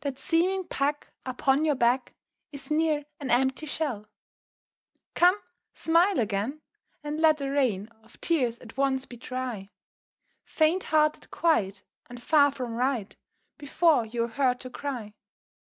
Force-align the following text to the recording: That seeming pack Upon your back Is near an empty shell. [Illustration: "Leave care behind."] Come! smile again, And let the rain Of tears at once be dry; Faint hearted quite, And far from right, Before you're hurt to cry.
That 0.00 0.18
seeming 0.18 0.64
pack 0.66 1.12
Upon 1.24 1.64
your 1.64 1.76
back 1.76 2.12
Is 2.50 2.68
near 2.68 3.04
an 3.20 3.30
empty 3.30 3.64
shell. 3.64 4.08
[Illustration: 4.08 4.24
"Leave 4.24 5.14
care 5.14 5.14
behind."] 5.14 5.14
Come! 5.38 5.42
smile 5.72 6.18
again, 6.18 6.62
And 7.04 7.20
let 7.20 7.38
the 7.38 7.48
rain 7.52 7.86
Of 8.02 8.20
tears 8.20 8.58
at 8.58 8.76
once 8.76 9.06
be 9.06 9.16
dry; 9.16 9.70
Faint 10.44 10.82
hearted 10.82 11.30
quite, 11.30 11.84
And 12.10 12.20
far 12.20 12.50
from 12.50 12.74
right, 12.74 13.14
Before 13.56 14.04
you're 14.04 14.26
hurt 14.26 14.58
to 14.62 14.70
cry. 14.70 15.14